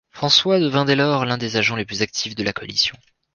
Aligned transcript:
François 0.09 0.59
devint 0.59 0.83
dès 0.83 0.95
lors 0.95 1.25
l'un 1.25 1.37
des 1.37 1.57
agents 1.57 1.75
les 1.75 1.85
plus 1.85 2.01
actifs 2.01 2.33
de 2.33 2.41
la 2.41 2.53
coalition. 2.53 2.97